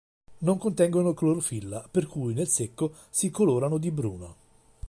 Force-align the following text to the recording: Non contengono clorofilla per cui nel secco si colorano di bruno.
Non 0.39 0.57
contengono 0.57 1.13
clorofilla 1.13 1.87
per 1.91 2.07
cui 2.07 2.33
nel 2.33 2.47
secco 2.47 2.91
si 3.11 3.29
colorano 3.29 3.77
di 3.77 3.91
bruno. 3.91 4.35